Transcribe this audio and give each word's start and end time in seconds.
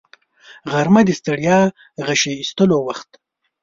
غرمه 0.71 1.01
د 1.05 1.09
ستړیا 1.19 1.59
غشي 2.05 2.33
ایستلو 2.39 2.77
وخت 2.87 3.09
دی 3.13 3.19